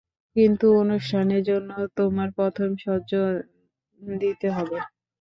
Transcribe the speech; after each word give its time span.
কিন্তু 0.35 0.65
অনুষ্ঠানের 0.81 1.41
জন্য 1.49 1.69
তোমার 1.97 2.29
প্রথম 2.37 2.69
শস্য 2.83 3.11
দিতে 4.19 4.47
হবে। 4.51 4.77